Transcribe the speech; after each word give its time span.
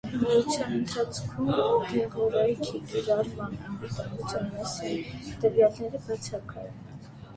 Հղիության 0.11 0.71
ընթացքում 0.75 1.51
դեղորայքի 1.89 2.81
կիրառման 2.93 3.53
անվտանգության 3.73 4.49
մասին 4.57 5.31
տվյալները 5.45 6.03
բացակայում 6.09 6.83
են։ 6.97 7.09